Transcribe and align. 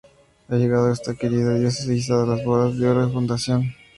Ha 0.49 0.55
llegado 0.55 0.91
esta 0.91 1.13
querida 1.13 1.53
diócesis 1.59 2.09
a 2.09 2.25
las 2.25 2.43
bodas 2.43 2.75
de 2.75 2.89
oro 2.89 3.01
de 3.05 3.05
su 3.09 3.13
fundación. 3.13 3.75